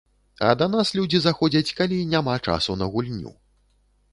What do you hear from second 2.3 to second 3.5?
часу на гульню.